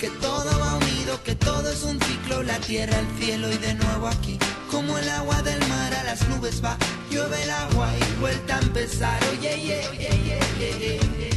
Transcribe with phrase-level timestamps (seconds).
[0.00, 3.74] que todo va unido, que todo es un ciclo, la tierra, el cielo y de
[3.74, 4.38] nuevo aquí.
[4.70, 6.78] Como el agua del mar a las nubes va,
[7.10, 9.20] llueve el agua y vuelta a empezar.
[9.30, 11.29] Oye, oye, oye, oye, oye,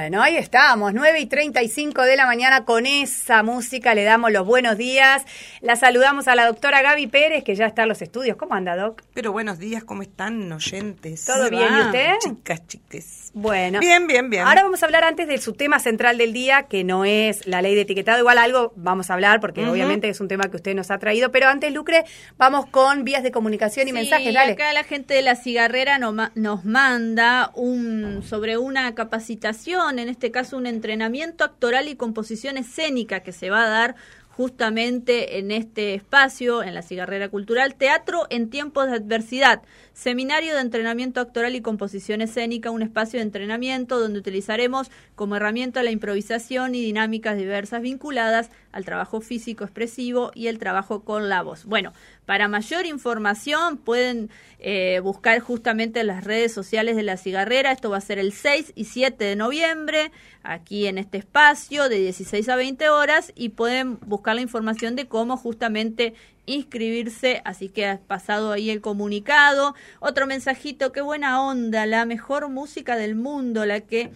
[0.00, 4.46] Bueno, ahí estamos, 9 y 35 de la mañana con esa música le damos los
[4.46, 5.26] buenos días.
[5.62, 8.38] La saludamos a la doctora Gaby Pérez, que ya está en los estudios.
[8.38, 9.02] ¿Cómo anda, Doc?
[9.12, 11.26] Pero buenos días, ¿cómo están, oyentes?
[11.26, 12.12] ¿Todo bien, y usted?
[12.20, 13.30] Chicas, chiques.
[13.34, 13.78] Bueno.
[13.78, 14.46] Bien, bien, bien.
[14.46, 17.60] Ahora vamos a hablar antes de su tema central del día, que no es la
[17.60, 18.18] ley de etiquetado.
[18.18, 21.30] Igual algo vamos a hablar, porque obviamente es un tema que usted nos ha traído.
[21.30, 22.04] Pero antes, Lucre,
[22.38, 24.32] vamos con vías de comunicación y Sí, mensajes.
[24.32, 24.52] Dale.
[24.52, 30.08] Acá la gente de la cigarrera no ma- nos manda un sobre una capacitación, en
[30.08, 33.94] este caso un entrenamiento actoral y composición escénica que se va a dar
[34.36, 40.60] justamente en este espacio, en la cigarrera cultural, Teatro en tiempos de adversidad, seminario de
[40.60, 46.74] entrenamiento actoral y composición escénica, un espacio de entrenamiento donde utilizaremos como herramienta la improvisación
[46.74, 51.64] y dinámicas diversas vinculadas al trabajo físico expresivo y el trabajo con la voz.
[51.64, 51.92] Bueno,
[52.30, 57.72] para mayor información pueden eh, buscar justamente en las redes sociales de la cigarrera.
[57.72, 60.12] Esto va a ser el 6 y 7 de noviembre,
[60.44, 65.08] aquí en este espacio, de 16 a 20 horas, y pueden buscar la información de
[65.08, 66.14] cómo justamente
[66.46, 67.42] inscribirse.
[67.44, 69.74] Así que ha pasado ahí el comunicado.
[69.98, 74.12] Otro mensajito, qué buena onda, la mejor música del mundo, la que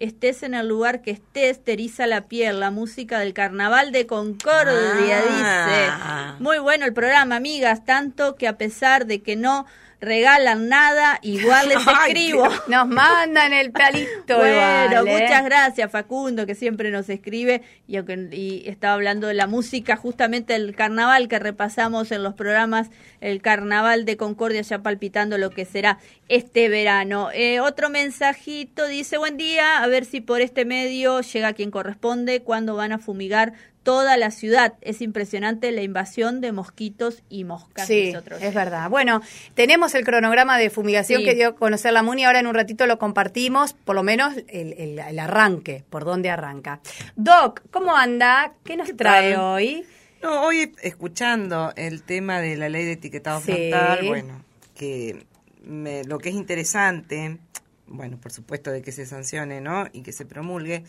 [0.00, 4.06] estés en el lugar que estés, te eriza la piel, la música del carnaval de
[4.06, 6.32] Concordia, Ah.
[6.36, 6.42] dice.
[6.42, 9.66] Muy bueno el programa, amigas, tanto que a pesar de que no
[10.00, 12.46] regalan nada, igual les Ay, escribo.
[12.68, 14.36] Nos mandan el palito.
[14.36, 14.54] Bueno,
[14.94, 15.12] igual, ¿eh?
[15.22, 19.96] muchas gracias Facundo que siempre nos escribe y aunque y estaba hablando de la música
[19.96, 25.50] justamente del carnaval que repasamos en los programas el carnaval de Concordia ya palpitando lo
[25.50, 25.98] que será
[26.28, 27.30] este verano.
[27.32, 32.42] Eh, otro mensajito dice buen día, a ver si por este medio llega quien corresponde,
[32.42, 33.52] cuando van a fumigar
[33.82, 34.74] toda la ciudad.
[34.82, 37.86] Es impresionante la invasión de mosquitos y moscas.
[37.86, 38.12] Sí,
[38.42, 38.90] es verdad.
[38.90, 39.22] Bueno,
[39.54, 41.24] tenemos el cronograma de fumigación Sí.
[41.24, 44.34] que dio a conocer la MUNI, ahora en un ratito lo compartimos, por lo menos
[44.48, 46.80] el, el- el arranque, por dónde arranca.
[47.16, 48.52] Doc, ¿cómo anda?
[48.64, 49.40] ¿Qué nos ¿Qué trae tal?
[49.40, 49.86] hoy?
[50.22, 53.52] No, hoy escuchando el tema de la ley de etiquetado Sí.
[53.70, 55.24] frontal, bueno, que
[55.68, 57.38] me- lo que es interesante,
[57.86, 59.86] bueno, por supuesto de que se sancione, ¿no?
[59.92, 60.84] Y que se promulgue,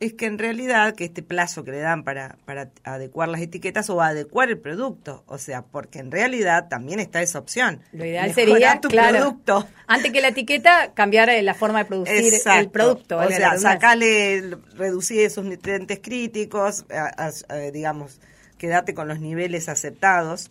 [0.00, 3.90] es que en realidad que este plazo que le dan para, para adecuar las etiquetas
[3.90, 7.80] o adecuar el producto, o sea, porque en realidad también está esa opción.
[7.92, 9.68] Lo ideal Mejorar sería, tu claro, producto.
[9.88, 13.18] antes que la etiqueta, cambiar eh, la forma de producir el producto.
[13.18, 18.20] O sea, sacarle, reducir esos nutrientes críticos, a- a- a- digamos,
[18.56, 20.50] quedate con los niveles aceptados.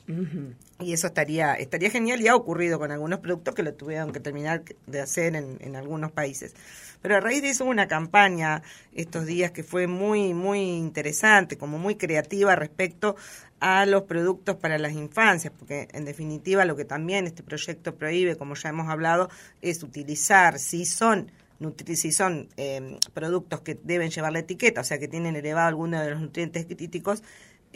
[0.80, 4.20] Y eso estaría estaría genial y ha ocurrido con algunos productos que lo tuvieron que
[4.20, 6.54] terminar de hacer en, en algunos países.
[7.02, 8.62] Pero a raíz de eso hubo una campaña
[8.94, 13.16] estos días que fue muy, muy interesante, como muy creativa respecto
[13.60, 18.36] a los productos para las infancias, porque en definitiva lo que también este proyecto prohíbe,
[18.36, 19.30] como ya hemos hablado,
[19.62, 21.32] es utilizar, si son
[21.96, 26.00] si son eh, productos que deben llevar la etiqueta, o sea que tienen elevado alguno
[26.00, 27.24] de los nutrientes críticos,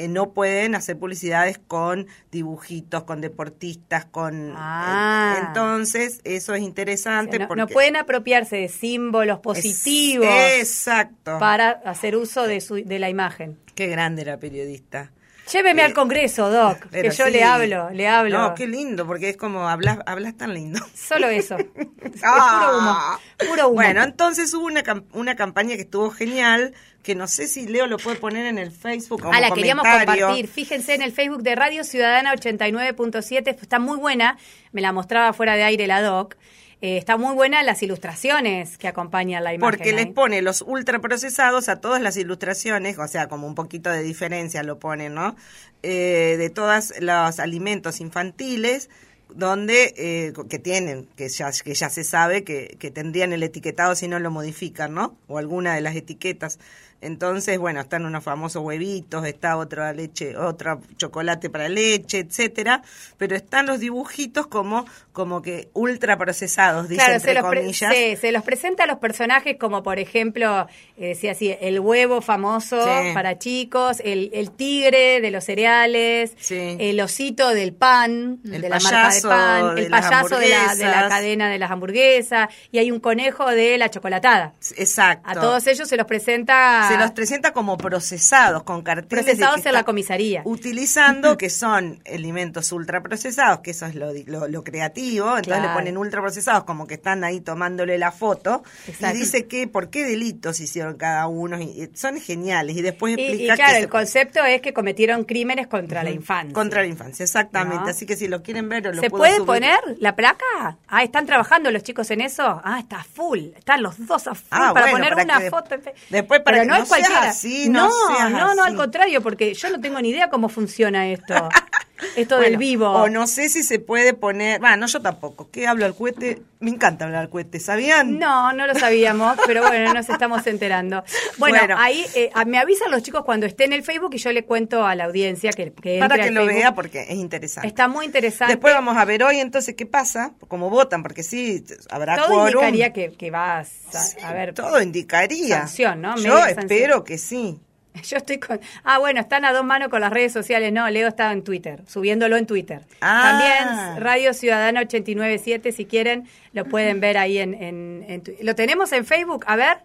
[0.04, 4.54] eh, no pueden hacer publicidades con dibujitos, con deportistas, con...
[4.56, 5.36] Ah.
[5.38, 7.62] eh, entonces, eso es O interesante sea, no, porque...
[7.62, 11.38] no pueden apropiarse de símbolos positivos Es- exacto.
[11.40, 13.58] para hacer uso de, su, de la imagen.
[13.76, 15.12] Qué grande era periodista.
[15.52, 17.32] Lléveme Eh, al Congreso, Doc, que yo sí.
[17.32, 18.38] le hablo, le hablo.
[18.38, 20.80] No, qué lindo, porque es como hablas, hablas tan lindo.
[20.96, 21.58] Solo eso.
[22.14, 22.60] Es Ah.
[22.60, 23.52] puro humo.
[23.52, 23.76] Puro humo.
[23.76, 24.84] Bueno, entonces hubo una,
[25.14, 26.74] una campaña que estuvo genial,
[27.04, 29.84] que no sé si Leo lo puede poner en el Facebook como Ah, la queríamos
[29.86, 30.26] comentario.
[30.28, 30.48] compartir.
[30.50, 34.38] Fíjense en el Facebook de Radio Ciudadana 89.7, está muy buena.
[34.74, 36.36] Me la mostraba fuera de aire la doc.
[36.82, 39.78] Eh, está muy buena las ilustraciones que acompañan la imagen.
[39.78, 44.02] Porque les pone los ultraprocesados a todas las ilustraciones, o sea, como un poquito de
[44.02, 45.36] diferencia lo ponen, ¿no?
[45.84, 48.90] Eh, de todos los alimentos infantiles,
[49.30, 53.94] donde eh, que tienen, que ya, que ya se sabe que, que tendrían el etiquetado
[53.96, 55.16] si no lo modifican, ¿no?
[55.28, 56.58] O alguna de las etiquetas.
[57.02, 62.82] Entonces, bueno, están unos famosos huevitos, está otra leche, otro chocolate para leche, etcétera,
[63.18, 67.94] pero están los dibujitos como como que ultra procesados, dice Claro, entre se comillas.
[67.94, 72.22] sí, se los presenta a los personajes como, por ejemplo, eh, decía así, el huevo
[72.22, 73.14] famoso Sí.
[73.14, 76.78] para chicos, el, el tigre de los cereales, Sí.
[76.80, 80.50] el osito del pan, El de la marca de payaso pan, de el payaso de
[80.50, 81.10] la, de la hamburguesas.
[81.10, 84.54] cadena de las hamburguesas, y hay un conejo de la chocolatada.
[84.78, 85.30] Exacto.
[85.30, 89.74] A todos ellos se los presenta se los presenta como procesados, con carteles procesados en
[89.74, 90.42] la comisaría.
[90.46, 95.70] utilizando que son alimentos ultraprocesados, que eso es lo, lo, lo creativo, entonces Claro.
[95.70, 99.16] le ponen ultraprocesados como que están ahí tomándole la foto Exacto.
[99.16, 103.18] y dice que por qué delitos hicieron cada uno y, y son geniales y después
[103.18, 106.54] Y, y explica claro, que el se- concepto es que cometieron crímenes contra la infancia.
[106.54, 107.90] contra la infancia, exactamente, ¿No?
[107.90, 109.46] así que si lo quieren ver lo ¿Se puedo puede subir.
[109.46, 110.78] poner la placa?
[110.88, 112.62] Ah, ¿están trabajando los chicos en eso?
[112.64, 113.40] Ah, está full.
[113.58, 115.76] Están los dos a full Ah, para bueno, poner para una foto.
[116.10, 117.30] después para Pero que no no cualquiera.
[117.30, 117.90] así, no
[118.30, 118.72] no, no, así.
[118.72, 121.34] al contrario, porque yo no tengo ni idea cómo funciona esto.
[122.16, 122.90] esto del vivo.
[122.90, 124.60] O no sé si se puede poner.
[124.60, 125.50] Bueno, yo tampoco.
[125.52, 126.42] ¿Qué hablo al cohete?
[126.60, 128.20] Me encanta hablar al cohete, ¿sabían?
[128.20, 131.04] No, no lo sabíamos, pero bueno, nos estamos enterando.
[131.38, 131.76] Bueno, Bueno.
[131.78, 134.86] ahí eh, me avisan los chicos cuando esté en el Facebook y yo le cuento
[134.86, 136.56] a la audiencia que, que Para que lo Facebook.
[136.56, 137.68] vea porque es interesante.
[137.68, 138.54] Está muy interesante.
[138.54, 142.48] Después vamos a ver hoy entonces qué pasa, cómo votan, porque sí, habrá Todo quórum.
[142.64, 144.54] indicaría que, que vas a, Sí, a ver.
[144.54, 145.60] todo indicaría.
[145.60, 146.16] Sanción, ¿no?
[146.18, 147.60] Yo espero que sí.
[148.04, 148.60] Yo estoy con.
[148.84, 150.72] Ah, bueno, están a dos manos con las redes sociales.
[150.72, 152.82] No, Leo está en Twitter, subiéndolo en Twitter.
[153.02, 153.40] Ah.
[153.40, 158.92] También Radio Ciudadana 897, si quieren, lo pueden ver ahí en, en, en ¿Lo tenemos
[158.94, 159.44] en Facebook?
[159.48, 159.80] A ver,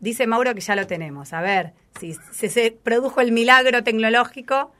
[0.00, 1.32] dice Mauro que ya lo tenemos.
[1.32, 4.72] A ver, si se produjo el milagro tecnológico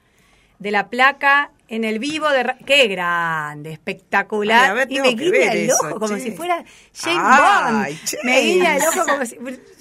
[0.59, 2.43] de la placa en el vivo de...
[2.43, 3.73] ra- ¡Qué grande!
[3.73, 4.65] Espectacular.
[4.65, 6.65] Ay, a ver, y me guiña el eso, ojo, como si fuera
[6.95, 8.05] James Ay, Bond.
[8.05, 8.19] che.
[8.25, 9.37] Me guiña el ojo como si...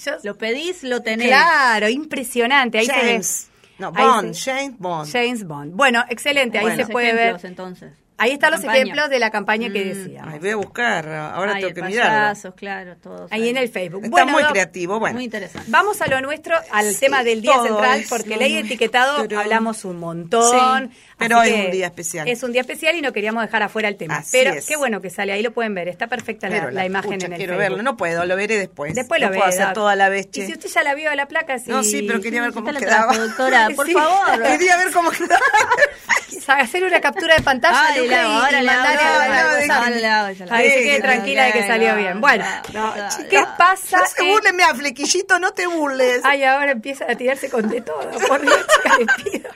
[0.06, 1.27] yo- Lo pedís, lo tenés.
[1.27, 2.80] Claro, impresionante.
[2.80, 3.27] Ahí James.
[3.27, 3.53] se ve.
[3.80, 5.12] No, Ahí Bond, se- James Bond.
[5.12, 5.74] James Bond.
[5.75, 6.57] Bueno, excelente.
[6.57, 6.85] Ahí Bueno.
[6.85, 7.38] se puede ver.
[7.44, 7.91] Entonces.
[8.15, 8.83] Ahí están los Campaña.
[8.83, 9.88] ejemplos de la campaña que Mm.
[9.89, 10.33] decíamos.
[10.33, 12.12] Ay, voy a buscar, ahora Ay, tengo que mirarlo.
[12.12, 13.30] payasos, claro, todos.
[13.31, 14.03] Ahí en el Facebook.
[14.06, 15.15] Está Bueno, muy creativo, bueno.
[15.15, 15.69] Muy interesante.
[15.71, 19.83] Vamos a lo nuestro, al Sí, tema del día central, porque ley de etiquetado hablamos
[19.83, 20.91] un montón.
[20.91, 22.27] Sí, pero así es un día especial.
[22.27, 24.18] Es un día especial y no queríamos dejar afuera el tema.
[24.18, 24.65] Así pero es.
[24.65, 25.88] qué bueno que sale, ahí lo pueden ver.
[25.88, 27.57] Está perfecta la, imagen pucha, en el quiero Facebook.
[27.77, 28.94] verlo, no puedo, lo veré después.
[28.95, 31.10] Después no lo puedo ve, hacer toda la vez, Y si usted ya la vio
[31.12, 31.65] a la placa, sí.
[31.69, 33.12] No, sí, pero quería ver cómo quedaba.
[33.13, 33.94] trajo, doctora, por Sí.
[33.94, 34.42] favor.
[34.44, 35.39] Quería ver cómo quedaba.
[36.60, 40.01] hacer una captura de pantalla le y- ahora mandarle
[40.63, 42.21] que se quede tranquila de que salió no, bien.
[42.21, 42.94] Bueno, no,
[43.30, 43.57] ¿qué no.
[43.57, 43.98] pasa?
[44.00, 46.19] No se en- burle, mira, flequillito, no te burles.
[46.24, 48.09] Ay, ahora empieza a tirarse con de todo.
[48.27, 49.50] Por Dios, chica, le pido.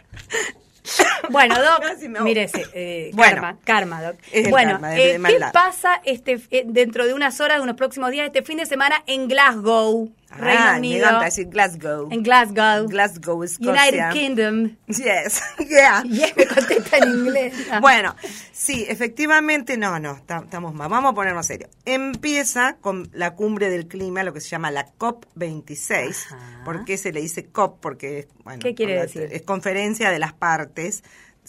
[1.29, 1.83] Bueno, Doc,
[2.21, 3.41] mírese, eh, Bueno.
[3.41, 4.15] karma, karma, Doc.
[4.49, 8.27] Bueno, karma, eh, ¿qué pasa este eh, dentro de unas horas, de unos próximos días,
[8.27, 11.05] este fin de semana en Glasgow, Reino Ah, Unido?
[11.07, 12.09] encanta decir Glasgow.
[12.11, 13.71] En Glasgow, Glasgow, Escocia.
[13.71, 14.75] United Kingdom.
[14.87, 16.03] Yes, yeah.
[16.05, 17.53] Y él me contesta en inglés.
[17.81, 18.13] Bueno,
[18.51, 20.89] sí, efectivamente, no, no, ta- estamos mal.
[20.89, 21.69] Vamos a ponernos serio.
[21.85, 26.25] Empieza con la cumbre del clima, lo que se llama la COP26.
[26.33, 26.61] Ajá.
[26.65, 27.79] ¿Por qué se le dice COP?
[27.79, 29.29] Porque, bueno, ¿Qué quiere decir?
[29.31, 31.03] Es conferencia de las partes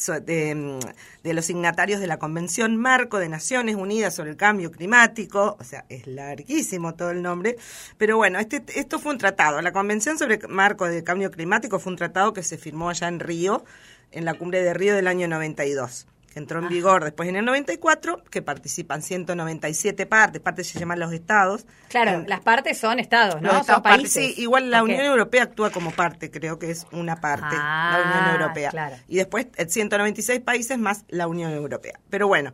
[0.06, 0.78] de, mm,
[1.24, 5.64] de los signatarios de la Convención Marco de Naciones Unidas sobre el Cambio Climático, o
[5.64, 7.56] sea, es larguísimo todo el nombre,
[7.96, 9.60] pero bueno, este, esto fue un tratado.
[9.60, 13.08] La Convención sobre el Marco de Cambio Climático fue un tratado que se firmó allá
[13.08, 13.64] en Río,
[14.12, 17.44] en la cumbre de Río del año 92 que entró en vigor después en el
[17.44, 21.66] 94, que participan 197 partes, partes se llaman los estados.
[21.88, 23.48] Claro, las partes son estados, ¿no?
[23.48, 24.12] los son estados países.
[24.12, 24.82] sí, igual la.
[24.82, 28.70] Unión Europea actúa como parte, creo que es una parte, Ah, la Unión Europea.
[28.70, 28.96] claro.
[29.08, 31.98] Y después eh, 196 países más la Unión Europea.
[32.08, 32.52] Pero bueno,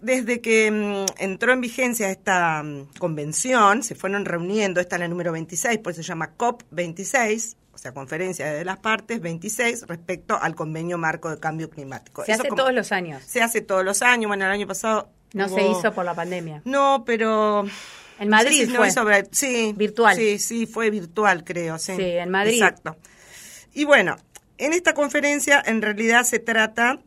[0.00, 5.08] desde que mm, entró en vigencia esta mm, convención, se fueron reuniendo, esta es la
[5.08, 10.38] número 26, por eso se llama COP26, o sea, Conferencia de las Partes 26, respecto
[10.40, 12.24] al Convenio Marco de Cambio Climático.
[12.24, 13.22] Se Eso hace como- todos los años.
[13.26, 15.10] Se hace todos los años, bueno, el año pasado...
[15.32, 16.60] No hubo- se hizo por la pandemia.
[16.64, 17.64] No, pero...
[18.18, 18.88] En Madrid no fue.
[18.88, 19.72] hizo sí.
[19.76, 20.14] Virtual.
[20.14, 21.94] Sí, sí, fue virtual, creo, sí.
[21.96, 22.54] Sí, en Madrid.
[22.62, 22.96] Exacto.
[23.72, 24.16] Y bueno,
[24.58, 27.00] en esta conferencia en realidad se trata,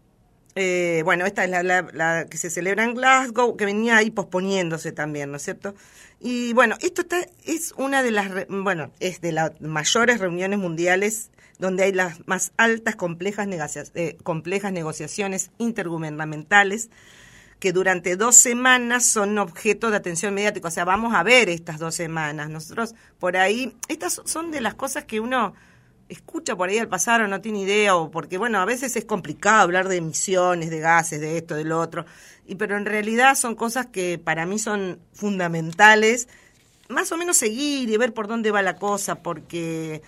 [0.56, 5.32] eh, bueno, esta es la, que se celebra en Glasgow, que venía ahí posponiéndose también,
[5.32, 5.76] ¿no es cierto?
[6.20, 11.30] Y bueno, esto está, es una de las, bueno, es de las mayores reuniones mundiales
[11.60, 16.90] donde hay las más altas complejas, negocia- eh, complejas negociaciones intergubernamentales
[17.60, 20.68] que durante dos semanas son objeto de atención mediática.
[20.68, 22.50] O sea, vamos a ver estas dos semanas.
[22.50, 25.54] Nosotros por ahí, estas son de las cosas que uno
[26.10, 29.06] escucha por ahí al pasar o no tiene idea, o porque, bueno, a veces es
[29.06, 32.06] complicado hablar de emisiones, de gases, de esto, de lo otro,
[32.46, 36.28] y pero en realidad son cosas que para mí son fundamentales,
[36.90, 40.02] más o menos seguir y ver por dónde va la cosa, porque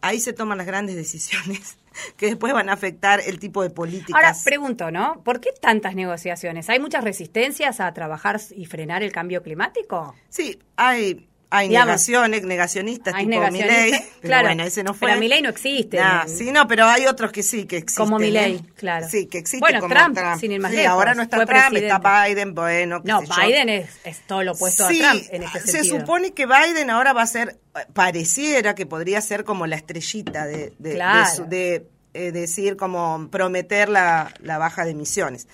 [0.00, 1.78] ahí se toman las grandes decisiones
[2.16, 4.14] que después van a afectar el tipo de políticas.
[4.14, 5.22] Ahora, pregunto, ¿no?
[5.24, 6.68] ¿Por qué tantas negociaciones?
[6.68, 10.14] ¿Hay muchas resistencias a trabajar y frenar el cambio climático?
[10.28, 13.90] Sí, hay hay Digamos, negaciones, negacionistas Hay tipo negacionistas, Milei,
[14.20, 15.08] pero claro, bueno, ese no fue.
[15.08, 15.96] pero Milei no existe.
[15.96, 18.04] Nah, sí, no, pero hay otros que sí, que existen.
[18.04, 18.60] Como Milei, ¿eh?
[18.76, 19.06] claro.
[19.08, 21.48] Sí, que existen Bueno, como Trump, sin ir más sí, lejos, ahora no está Trump,
[21.50, 21.86] presidente.
[21.86, 23.32] está Biden, bueno, qué No, sé.
[23.46, 26.00] Biden es, es todo lo opuesto Sí, a Trump en este se sentido.
[26.00, 27.56] supone que Biden ahora va a ser,
[27.94, 31.28] pareciera que podría ser como la estrellita de, de, Claro.
[31.30, 31.86] de su- de,
[32.18, 35.46] eh, decir, como prometer la, la baja de emisiones.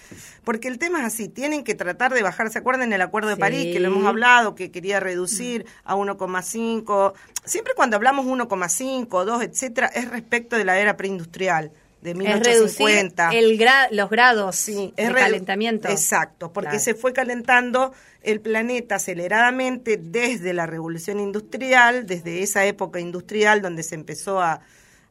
[0.45, 3.35] Porque el tema es así, tienen que tratar de bajar, ¿se acuerdan el Acuerdo de
[3.37, 3.41] Sí.
[3.41, 7.13] París que lo hemos hablado, que quería reducir a 1,5?
[7.45, 11.71] Siempre cuando hablamos 1,5, 2, etcétera, es respecto de la era preindustrial,
[12.03, 13.31] de es reducir 1850.
[13.33, 15.89] el gra- los grados Sí, de es redu- calentamiento.
[15.89, 16.85] Exacto, porque Claro.
[16.85, 17.93] se fue calentando
[18.23, 24.61] el planeta aceleradamente desde la revolución industrial, desde esa época industrial donde se empezó a,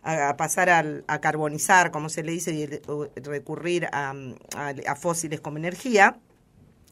[0.03, 2.81] a pasar al- a carbonizar, como se le dice, y el-
[3.23, 4.13] recurrir a,
[4.55, 6.17] a- fósiles como energía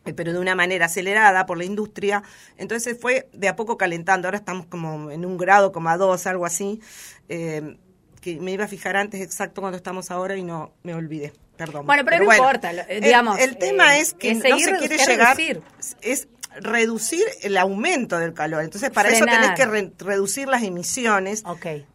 [0.03, 2.23] eh, pero de una manera acelerada por la industria.
[2.57, 4.27] Entonces fue de a poco calentando.
[4.27, 6.81] Ahora estamos como en un grado, como a dos, algo así.
[7.29, 7.77] eh,
[8.19, 11.33] que me iba a fijar antes exacto cuando estamos ahora y no me olvidé.
[11.57, 11.85] Perdón.
[11.87, 14.57] Bueno, pero no importa, lo- eh, el- digamos, El, tema eh, es que es no
[14.59, 15.37] se quiere llegar.
[16.01, 16.27] Es
[16.59, 18.63] reducir el aumento del calor.
[18.63, 21.43] Entonces, para eso tenés que re- reducir las emisiones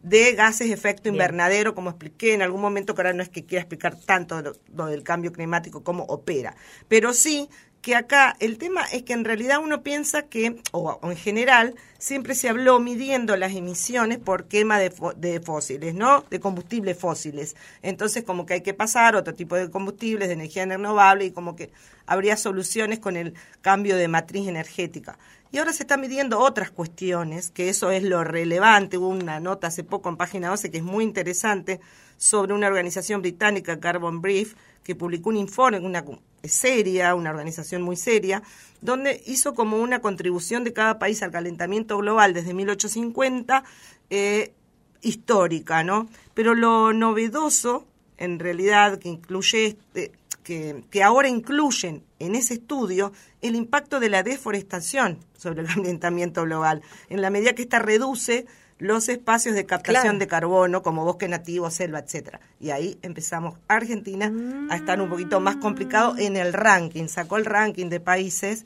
[0.01, 1.15] de gases de efecto Bien.
[1.15, 4.53] invernadero, como expliqué en algún momento, que ahora no es que quiera explicar tanto lo,
[4.73, 6.55] lo del cambio climático, cómo opera.
[6.87, 7.49] Pero sí
[7.81, 12.35] que acá el tema es que en realidad uno piensa que, o, en general, siempre
[12.35, 16.23] se habló midiendo las emisiones por quema de, de fósiles, ¿no?
[16.29, 17.55] De combustibles fósiles.
[17.81, 21.55] Entonces, como que hay que pasar otro tipo de combustibles, de energía renovable, y como
[21.55, 21.71] que
[22.05, 25.17] habría soluciones con el cambio de matriz energética.
[25.51, 28.97] Y ahora se están midiendo otras cuestiones, que eso es lo relevante.
[28.97, 31.79] Hubo una nota hace poco en página 12 que es muy interesante
[32.17, 34.55] sobre una organización británica, Carbon Brief,
[34.87, 36.05] que publicó un informe, una
[36.45, 38.41] seria, una organización muy seria,
[38.79, 43.65] donde hizo como una contribución de cada país al calentamiento global desde 1850,
[44.09, 44.53] eh,
[45.01, 46.07] histórica, ¿no?
[46.33, 47.85] Pero lo novedoso,
[48.17, 54.07] en realidad, que incluye este, que, que ahora incluyen en ese estudio el impacto de
[54.07, 58.45] la deforestación sobre el calentamiento global, en la medida que ésta reduce
[58.79, 60.17] los espacios de captación Claro.
[60.19, 62.39] de carbono como bosque nativo, selva, etcétera.
[62.59, 64.31] Y ahí empezamos Argentina
[64.69, 67.07] a estar un poquito más complicado en el ranking.
[67.07, 68.65] Sacó el ranking de países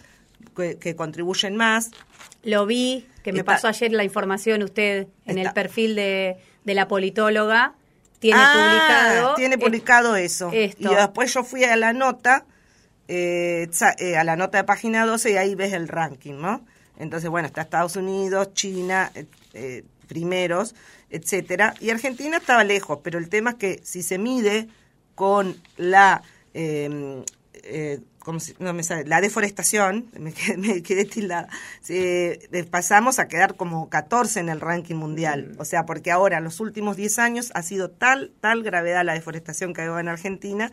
[0.55, 1.91] que, que contribuyen más.
[2.43, 6.73] Lo vi, que me Está- pasó ayer la información usted en el perfil de, de
[6.73, 7.75] la politóloga.
[8.19, 9.35] Tiene Ah, publicado.
[9.35, 10.49] Tiene publicado eso.
[10.53, 10.91] esto.
[10.91, 12.45] Y después yo fui a la nota,
[13.07, 13.67] eh,
[13.99, 16.65] eh, a la nota de página 12 y ahí ves el ranking, ¿no?
[16.99, 19.11] Entonces, bueno, está Estados Unidos, China,
[19.53, 19.83] eh,
[20.15, 20.75] primeros,
[21.09, 21.73] etcétera.
[21.79, 24.67] Y Argentina estaba lejos, pero el tema es que si se mide
[25.15, 26.21] con la...
[26.53, 27.23] eh,
[27.63, 29.05] eh, ¿cómo se- no me sale?
[29.05, 31.47] la deforestación, me quedé, me quedé tildada,
[31.89, 35.55] eh, pasamos a quedar como 14 en el ranking mundial.
[35.59, 39.13] O sea, porque ahora, en los últimos 10 años, ha sido tal, tal gravedad la
[39.13, 40.71] deforestación que hay en Argentina,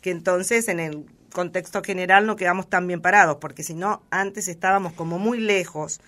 [0.00, 4.48] que entonces en el contexto general no quedamos tan bien parados, porque si no, antes
[4.48, 6.00] estábamos como muy lejos.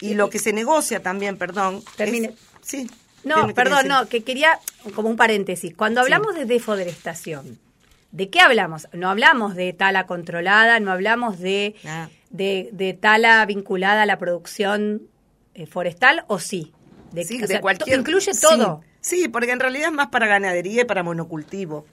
[0.00, 1.76] Y lo que se negocia también, perdón.
[1.76, 2.34] es- Termine.
[2.62, 2.86] sí.
[3.22, 4.58] ¿qué No, perdón, no, que quería,
[4.94, 7.58] como un paréntesis, cuando hablamos de deforestación,
[8.12, 8.86] ¿de qué hablamos?
[8.92, 12.08] No hablamos de tala controlada, no hablamos de, Ah.
[12.30, 15.02] de, de tala vinculada a la producción
[15.54, 16.72] eh, forestal, ¿o sí?
[17.12, 18.82] De, Sí, o de sea, cualquier incluye sí, todo.
[19.00, 21.86] Sí, porque en realidad es más para ganadería y para monocultivo.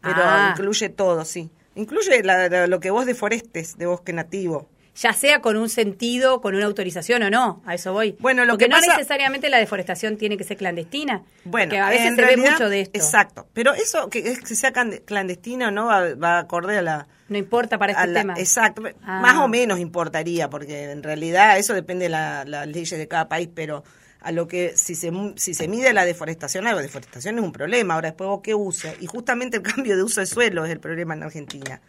[0.00, 0.48] Pero Ah.
[0.52, 1.50] incluye todo, sí.
[1.74, 4.68] Incluye la- la- lo que vos deforestes de bosque nativo.
[4.96, 8.14] ya sea con un sentido, con una autorización o no, a eso voy.
[8.20, 11.24] Bueno, lo Porque que no pasa- necesariamente la deforestación tiene que ser clandestina.
[11.44, 12.96] Bueno, porque a veces en se ve mucho de esto.
[13.00, 13.48] Exacto.
[13.52, 17.08] Pero eso que es que sea clandestino o no va, va acorde a la...
[17.28, 18.34] No importa para este la- tema.
[18.38, 18.82] Exacto.
[19.02, 19.18] Ah.
[19.20, 23.28] Más o menos importaría, porque en realidad eso depende de la- las leyes de cada
[23.28, 23.82] país, pero
[24.24, 27.94] a lo que si se si se mide la deforestación, la deforestación es un problema.
[27.94, 28.96] Ahora después vos qué usas.
[29.00, 31.82] Y justamente el cambio de uso de suelo es el problema en Argentina.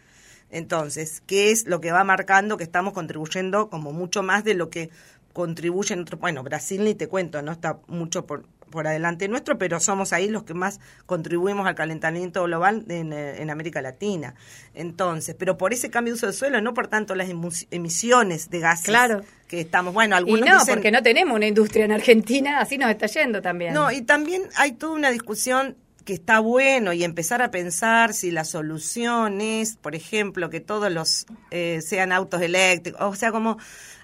[0.50, 4.68] Entonces, ¿qué es lo que va marcando que estamos contribuyendo como mucho más de lo
[4.68, 4.90] que
[5.32, 6.20] contribuyen otros?
[6.20, 7.52] Bueno, Brasil ni te cuento, ¿no?
[7.52, 8.44] Está mucho por,
[8.76, 13.40] por adelante nuestro, pero somos ahí los que más contribuimos al calentamiento global en, eh,
[13.42, 14.34] en América Latina.
[14.74, 17.28] Entonces, pero por ese cambio de uso del suelo, no por tanto las
[17.70, 19.22] emisiones de gases Claro.
[19.48, 22.76] que estamos, bueno, Y algunos no, dicen, porque no tenemos una industria en Argentina, así
[22.78, 23.72] nos está yendo también.
[23.74, 28.30] no, y también hay toda una discusión que está bueno y empezar a pensar si
[28.30, 33.00] la solución es, por ejemplo, que todos los eh, sean autos eléctricos.
[33.00, 33.56] O sea, como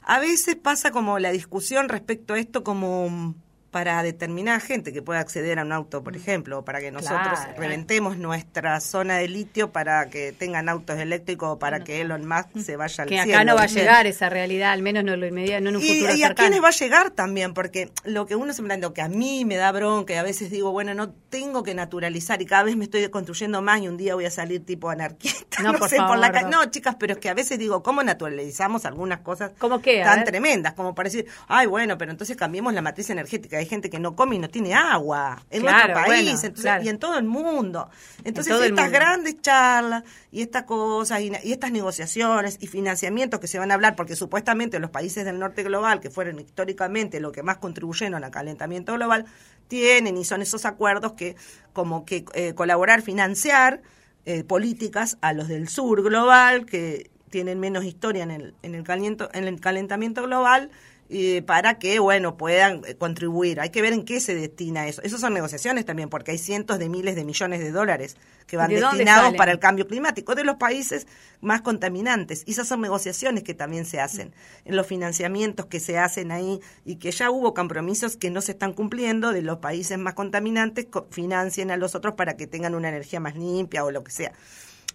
[0.03, 3.37] a veces pasa como la discusión respecto a esto como
[3.73, 7.41] para determinada gente que pueda acceder a un auto, por ejemplo, o para que nosotros
[7.41, 7.55] Claro.
[7.61, 12.59] reventemos nuestra zona de litio para que tengan autos eléctricos o para que Elon Musk
[12.65, 13.35] se vaya al que cielo.
[13.39, 15.83] acá no va a llegar esa realidad, al menos no lo inmediato, no en un
[15.83, 16.49] Y, futuro y a cercano.
[16.49, 19.57] quiénes va a llegar también, porque lo que uno se lo que a mí me
[19.57, 22.85] da bronca y a veces digo, bueno, no tengo que naturalizar y cada vez me
[22.85, 25.97] estoy construyendo más y un día voy a salir tipo anarquista, No, no, por sé,
[25.97, 26.51] por la no.
[26.51, 30.03] No, chicas, pero es que a veces digo, ¿cómo naturalizamos algunas cosas ¿Cómo qué?
[30.03, 30.75] A tan tremendas?
[30.75, 33.62] Como para decir, ay, bueno, pero entonces cambiemos la matriz energética.
[33.63, 36.63] Hay gente que no come y no tiene agua en Claro, nuestro país bueno, entonces,
[36.63, 36.85] claro.
[36.85, 37.89] y en todo el mundo.
[38.25, 38.91] Entonces, estas mundo.
[38.93, 43.75] grandes charlas y estas cosas y, y estas negociaciones y financiamientos que se van a
[43.75, 48.23] hablar, porque supuestamente los países del norte global, que fueron históricamente lo que más contribuyeron
[48.23, 49.25] al calentamiento global,
[49.69, 51.37] tienen y son esos acuerdos que
[51.73, 53.81] como que eh, colaborar, financiar
[54.27, 58.85] eh, políticas a los del sur global, que tienen menos historia en el, en el,
[58.85, 60.71] caliento, en el calentamiento global,
[61.15, 63.61] eh, para que, bueno, puedan eh, contribuir.
[63.61, 65.03] Hay que ver en qué se destina eso.
[65.03, 68.17] Esas son negociaciones también, porque hay cientos de miles de millones de dólares
[68.47, 71.07] que van ¿De dónde destinados para el cambio climático de los países
[71.43, 72.45] más contaminantes.
[72.47, 74.33] Y esas son negociaciones que también se hacen,
[74.65, 78.53] en los financiamientos que se hacen ahí y que ya hubo compromisos que no se
[78.53, 82.75] están cumpliendo de los países más contaminantes, co- financien a los otros para que tengan
[82.75, 84.33] una energía más limpia o lo que sea.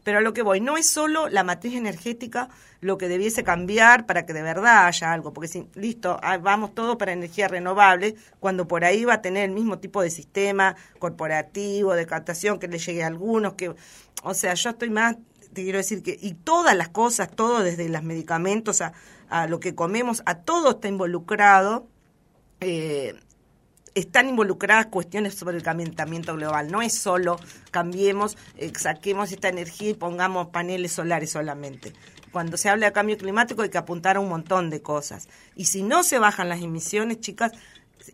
[0.08, 2.48] Pero a lo que voy, no es solo la matriz energética
[2.80, 6.74] lo que debiese cambiar para que de verdad haya algo, porque si, listo, ah, vamos
[6.74, 10.78] todo para energía renovable, cuando por ahí va a tener el mismo tipo de sistema
[10.98, 13.76] corporativo, de captación que le llegue a algunos, que,
[14.24, 15.18] o sea, yo estoy más,
[15.52, 18.94] te quiero decir que, y todas las cosas, todo desde los medicamentos a,
[19.28, 21.86] a lo que comemos, a todo está involucrado.
[22.62, 23.14] Eh,
[24.00, 26.72] están involucradas cuestiones sobre el calentamiento global.
[26.72, 27.40] No es solo
[27.72, 31.94] cambiemos, eh, saquemos esta energía y pongamos paneles solares solamente.
[32.32, 35.28] Cuando se habla de cambio climático hay que apuntar a un montón de cosas.
[35.56, 37.54] Y si no se bajan las emisiones, chicas,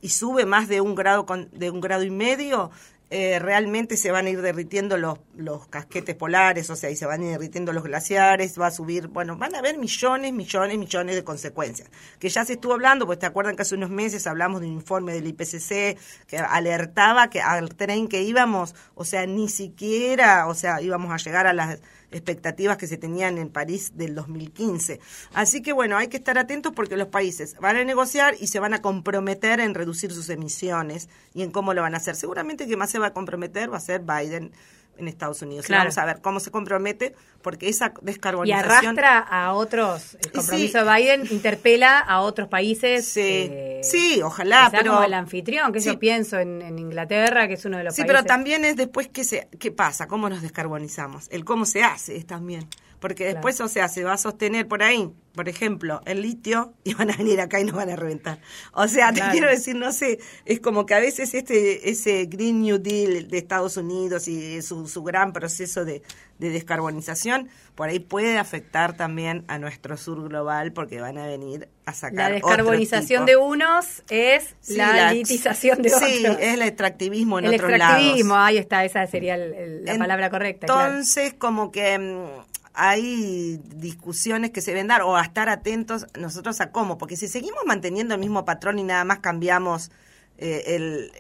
[0.02, 2.72] y sube más de un grado con, de un grado y medio,
[3.10, 7.06] eh, realmente se van a ir derritiendo los, los casquetes polares, o sea, y se
[7.06, 10.78] van a ir derritiendo los glaciares, va a subir, bueno, van a haber millones, millones,
[10.78, 11.90] millones de consecuencias.
[12.20, 14.74] Que ya se estuvo hablando, pues te acuerdan que hace unos meses hablamos de un
[14.74, 20.56] informe del IPCC que alertaba que al tren que íbamos, o sea, ni siquiera, o
[20.56, 21.80] sea, íbamos a llegar a las
[22.14, 25.00] expectativas que se tenían en París del 2015.
[25.34, 28.60] Así que bueno, hay que estar atentos porque los países van a negociar y se
[28.60, 32.16] van a comprometer en reducir sus emisiones y en cómo lo van a hacer.
[32.16, 34.52] Seguramente que más se va a comprometer va a ser Biden
[34.98, 35.66] en Estados Unidos.
[35.66, 35.84] Y Claro.
[35.86, 40.30] vamos a ver cómo se compromete porque esa Y descarbonización arrastra a otros, el Sí.
[40.32, 43.06] compromiso de Biden interpela a otros países.
[43.06, 45.88] Sí, eh, sí, ojalá, pero como el anfitrión, que Sí.
[45.90, 48.16] yo pienso en, en Inglaterra, que es uno de los Sí, países.
[48.16, 52.16] pero también es después qué, se, qué pasa, cómo nos descarbonizamos, el cómo se hace
[52.16, 52.68] es también.
[53.04, 53.34] Porque Claro.
[53.34, 57.12] después, o sea, se va a sostener por ahí, por ejemplo, el litio y van
[57.12, 58.40] a venir acá y nos van a reventar.
[58.72, 62.62] O sea, te quiero decir, no sé, es como que a veces este ese Green
[62.62, 66.02] New Deal de Estados Unidos y su, su gran proceso de,
[66.40, 71.68] de descarbonización, por ahí puede afectar también a nuestro sur global porque van a venir
[71.86, 73.38] a sacar La otro descarbonización tipo.
[73.40, 76.10] de unos es Sí, la litización de otros.
[76.10, 78.48] Sí, es el extractivismo en el otros extractivismo, lados.
[78.48, 80.68] ahí está, esa sería el- el- la En- palabra correcta.
[80.68, 80.92] claro.
[80.92, 82.43] Entonces, como que mm,
[82.74, 87.28] hay discusiones que se deben dar o a estar atentos nosotros a cómo, porque si
[87.28, 89.92] seguimos manteniendo el mismo patrón y nada más cambiamos
[90.38, 91.12] eh, el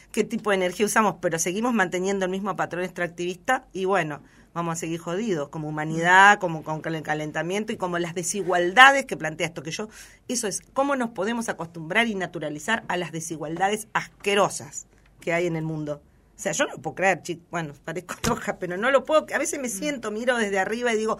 [0.12, 4.20] qué tipo de energía usamos, pero seguimos manteniendo el mismo patrón extractivista y bueno,
[4.54, 9.16] vamos a seguir jodidos como humanidad, como con el calentamiento y como las desigualdades que
[9.16, 9.88] plantea esto, que yo,
[10.26, 14.86] eso es, cómo nos podemos acostumbrar y naturalizar a las desigualdades asquerosas
[15.20, 16.02] que hay en el mundo.
[16.38, 19.38] O sea, yo no puedo creer, chico, bueno, parezco loca, pero no lo puedo, a
[19.38, 21.18] veces me siento, miro desde arriba y digo,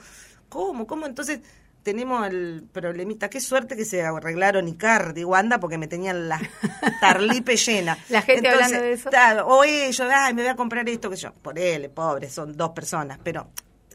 [0.49, 0.87] ¿cómo?
[0.87, 1.07] ¿Cómo?
[1.07, 1.41] Entonces
[1.83, 6.41] tenemos el problemita, qué suerte que se arreglaron Icardi, Wanda, porque me tenían la
[7.01, 7.99] tarlipe llena.
[8.11, 9.47] La gente Entonces, hablando de eso.
[9.47, 12.71] o ellos, ay, me voy a comprar esto, que yo, por él, pobre, son dos
[12.71, 13.51] personas, pero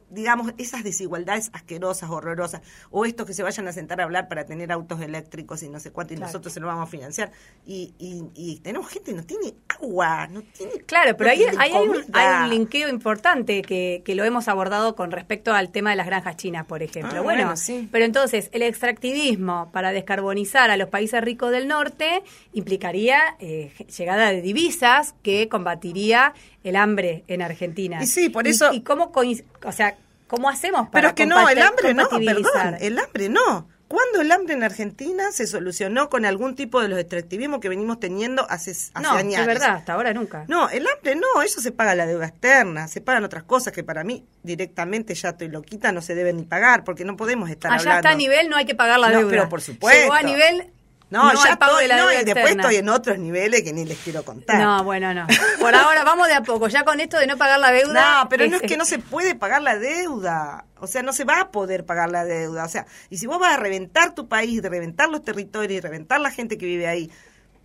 [0.09, 2.61] digamos, esas desigualdades asquerosas, horrorosas,
[2.91, 5.79] o estos que se vayan a sentar a hablar para tener autos eléctricos y no
[5.79, 6.29] sé cuánto, y Claro.
[6.29, 7.31] nosotros se lo vamos a financiar.
[7.65, 10.73] Y, y, y tenemos gente que no tiene agua, no tiene.
[10.85, 14.23] Claro, pero no ahí, tiene ahí hay, un, hay un linkeo importante que, que lo
[14.23, 17.19] hemos abordado con respecto al tema de las granjas chinas, por ejemplo.
[17.19, 17.89] Ah, bueno, bueno, sí.
[17.91, 24.31] pero entonces el extractivismo para descarbonizar a los países ricos del norte implicaría eh, llegada
[24.31, 27.99] de divisas que combatiría el hambre en Argentina.
[28.01, 29.95] Y sí, por eso- ¿Y, cómo, coinc- o sea,
[30.27, 33.67] cómo hacemos para Pero es que no, el hambre no, perdón, el hambre no.
[33.87, 37.99] ¿Cuándo el hambre en Argentina se solucionó con algún tipo de los extractivismos que venimos
[37.99, 39.39] teniendo hace, hace No, años?
[39.41, 40.45] es verdad, hasta ahora nunca.
[40.47, 43.83] No, el hambre no, eso se paga la deuda externa, se pagan otras cosas que
[43.83, 47.71] para mí directamente ya estoy loquita, no se deben ni pagar, porque no podemos estar
[47.71, 47.99] Allá hablando.
[47.99, 49.29] está a nivel, no hay que pagar la No, deuda.
[49.29, 50.01] pero por supuesto.
[50.01, 50.71] Llegó a nivel,
[51.13, 52.63] No, hay ya pago estoy, de la no, y después externa.
[52.63, 54.59] estoy en otros niveles que ni les quiero contar.
[54.59, 55.27] No, bueno, no.
[55.59, 56.67] Por ahora vamos de a poco.
[56.69, 58.23] Ya con esto de no pagar la deuda.
[58.23, 60.65] No, pero no es que no se puede pagar la deuda.
[60.79, 62.65] O sea, no se va a poder pagar la deuda.
[62.65, 66.19] O sea, y si vos vas a reventar tu país, reventar los territorios y reventar
[66.19, 67.11] la gente que vive ahí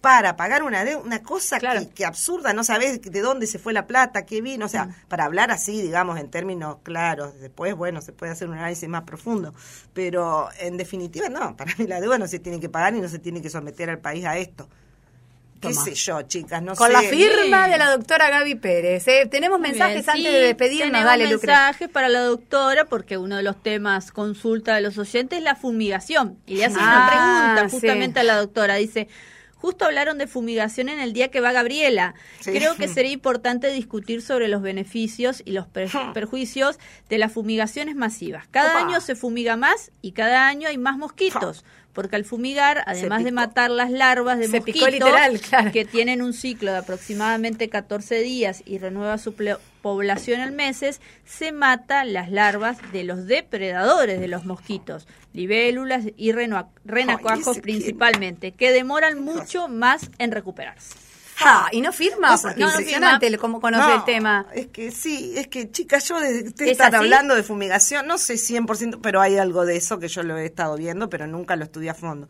[0.00, 1.80] para pagar una deuda, una cosa Claro.
[1.80, 4.84] que, que absurda, no sabés de dónde se fue la plata, qué vino, o sea,
[4.86, 4.94] Mm.
[5.08, 9.02] para hablar así, digamos, en términos claros, después, bueno, se puede hacer un análisis más
[9.02, 9.54] profundo,
[9.94, 13.08] pero en definitiva, no, para mí la deuda no se tiene que pagar y no
[13.08, 14.68] se tiene que someter al país a esto.
[15.60, 16.62] ¿Qué sé yo, chicas?
[16.62, 16.92] No Con sé.
[16.92, 19.08] la firma de la doctora Gaby Pérez.
[19.08, 19.26] ¿eh?
[19.28, 21.02] Tenemos Muy mensajes bien, antes sí, de despedirnos.
[21.04, 21.48] Dale, Lucre.
[21.48, 25.56] mensajes para la doctora porque uno de los temas consulta de los oyentes es la
[25.56, 26.38] fumigación.
[26.46, 27.74] Y le hace Ah, una pregunta sí.
[27.74, 28.76] justamente a la doctora.
[28.76, 29.08] Dice,
[29.58, 32.14] justo hablaron de fumigación en el día que va Gabriela.
[32.40, 32.52] Sí.
[32.52, 37.94] Creo que sería importante discutir sobre los beneficios y los per- perjuicios de las fumigaciones
[37.96, 38.46] masivas.
[38.50, 38.86] Cada Opa.
[38.86, 41.64] año se fumiga más y cada año hay más mosquitos.
[41.94, 45.72] Porque al fumigar, además de matar las larvas de Se mosquitos, literal, claro.
[45.72, 49.34] que tienen un ciclo de aproximadamente 14 días y renueva su
[49.88, 56.32] población en meses, se mata las larvas de los depredadores de los mosquitos, libélulas y
[56.32, 60.94] renacuajos principalmente, que demoran mucho más en recuperarse.
[61.40, 63.40] Ah, y no firma, porque no, no impresionante firma.
[63.40, 64.46] cómo conoce No, el tema.
[64.52, 68.98] Es que sí, es que chicas, yo desde que hablando de fumigación, no sé 100%,
[69.00, 71.90] pero hay algo de eso que yo lo he estado viendo, pero nunca lo estudié
[71.90, 72.28] a fondo.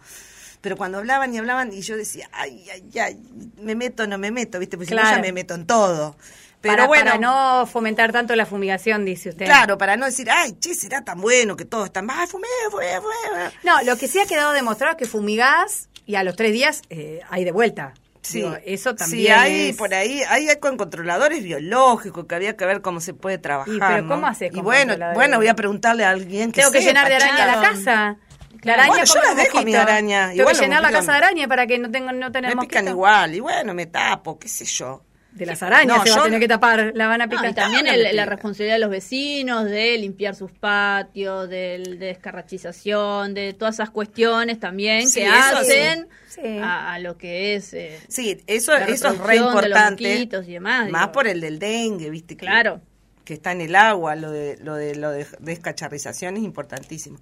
[0.60, 3.18] Pero cuando hablaban y hablaban y yo decía, ay, ay, ay,
[3.62, 4.76] me meto, no me meto, ¿viste?
[4.76, 5.16] Pues si no Claro.
[5.16, 6.16] ya me meto en todo.
[6.60, 9.44] Pero para, bueno, para no fomentar tanto la fumigación, dice usted.
[9.44, 12.96] claro, para no decir, ay, che, será tan bueno que todo está mal, fumé, fumé,
[13.00, 13.50] fumé.
[13.62, 16.82] No, lo que sí ha quedado demostrado es que fumigás y a los tres días
[16.90, 17.94] eh, hay de vuelta.
[18.20, 22.56] Sí, Digo, eso también sí, hay es- por ahí, hay con controladores biológicos que había
[22.56, 23.72] que ver cómo se puede trabajar.
[23.72, 24.08] Y, pero ¿no?
[24.16, 25.14] ¿cómo hace Y con bueno, controladores?
[25.16, 28.16] bueno, voy a preguntarle a alguien que Tengo que llenar de araña la casa.
[28.62, 29.64] La araña Bueno, yo las dejo mosquito.
[29.64, 30.28] mi araña.
[30.28, 32.62] Tengo Igual que llenar la casa de araña para que no tengan no tener Me
[32.62, 32.90] pican mosquitos.
[32.90, 35.02] igual, y bueno, me tapo, qué sé yo.
[35.30, 37.26] De las arañas No, se va yo a tener no- que tapar, la van a
[37.26, 37.50] No, picar.
[37.50, 42.06] y también no el- la responsabilidad de los vecinos de limpiar sus patios, del- de
[42.06, 46.40] descarrachización, de todas esas cuestiones también Sí, que hacen sí.
[46.42, 46.58] Sí.
[46.58, 49.78] A, a lo que es eh, Sí, eso, La eso es re reproducción de los
[49.90, 50.48] importante.
[50.48, 51.12] y demás, Más digo.
[51.12, 52.36] por el del dengue, viste.
[52.36, 52.80] que- Claro.
[53.24, 57.18] Que está en el agua, lo de, lo de, lo de descacharrización es importantísimo.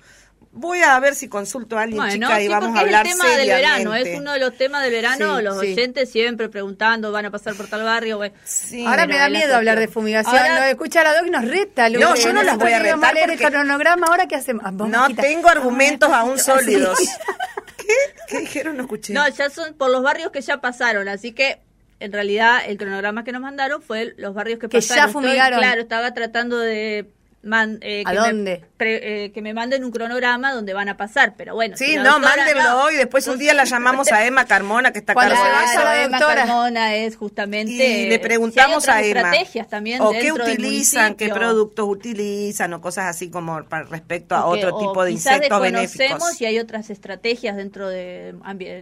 [0.52, 3.06] Voy a ver si consulto a alguien, Bueno, chica, y sí, vamos porque a hablar
[3.06, 4.12] es el tema del verano, seriamente.
[4.14, 5.72] es uno de los temas del verano, Sí, los sí.
[5.72, 8.34] oyentes siempre preguntando, van a pasar por tal barrio, bueno.
[8.44, 8.86] Sí.
[8.86, 10.34] Ahora me da miedo hablar de fumigación.
[10.36, 11.90] Ahora- Nos escucha la doc y nos reta.
[11.90, 14.06] No, yo no las voy a retar leer el porque- cronograma.
[14.06, 14.62] ¿Ahora qué hacemos?
[14.66, 16.98] Ah, No tengo argumentos Ah, aún sólidos.
[17.76, 17.86] ¿Qué?
[18.28, 18.76] ¿Qué dijeron?
[18.76, 19.12] No escuché.
[19.12, 21.60] No, ya son por los barrios que ya pasaron, así que
[22.00, 24.96] en realidad el cronograma que nos mandaron fue los barrios que Que pasaron.
[24.96, 25.58] ya Estoy- fumigaron.
[25.60, 27.10] claro, estaba tratando de...
[27.46, 28.58] man- eh, ¿A que dónde?
[28.60, 31.76] Me, pre- eh, que me manden un cronograma donde van a pasar, pero bueno.
[31.76, 32.82] Sí, si no, doctora- mándenlo no.
[32.84, 32.96] hoy.
[32.96, 36.02] Después un día la llamamos a Emma Carmona, que está a Cuando se vaya la
[36.04, 36.42] Emma doctora.
[36.46, 37.72] Carmona es justamente...
[37.72, 39.30] Y le preguntamos si hay a otras Emma.
[39.30, 44.46] estrategias también o qué utilizan, qué productos utilizan, o cosas así como para respecto a
[44.46, 46.40] otro tipo de insectos benéficos.
[46.40, 48.34] y hay otras estrategias dentro de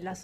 [0.02, 0.16] la,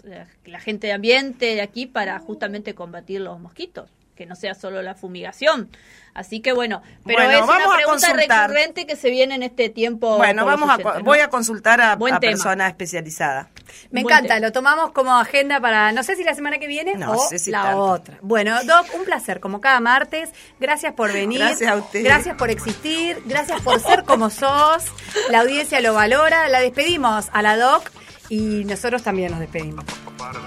[0.45, 3.89] la gente de ambiente de aquí para justamente combatir los mosquitos,
[4.21, 5.69] que no sea solo la fumigación.
[6.13, 8.49] Así que bueno, pero Bueno, es vamos una a pregunta consultar.
[8.49, 10.17] recurrente que se viene en este tiempo.
[10.17, 13.49] Bueno, vamos a, voy a consultar a, Buen a persona especializada.
[13.89, 14.45] Me Buen encanta, tema.
[14.47, 17.39] lo tomamos como agenda para, no sé si la semana que viene No o sé
[17.39, 17.81] si la tanto.
[17.81, 18.17] otra.
[18.21, 20.29] Bueno, Doc, un placer, como cada martes.
[20.59, 21.39] Gracias por venir.
[21.39, 22.03] Gracias a usted.
[22.03, 23.17] Gracias por existir.
[23.25, 24.83] Gracias por ser como sos.
[25.31, 26.47] La audiencia lo valora.
[26.49, 27.89] La despedimos a la Doc
[28.29, 29.85] y nosotros también nos despedimos.
[30.17, 30.39] para